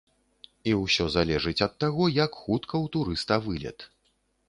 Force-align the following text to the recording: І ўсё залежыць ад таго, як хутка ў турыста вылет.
І 0.71 0.73
ўсё 0.83 1.05
залежыць 1.17 1.63
ад 1.67 1.73
таго, 1.83 2.09
як 2.25 2.43
хутка 2.43 2.71
ў 2.83 2.97
турыста 2.97 3.43
вылет. 3.49 3.91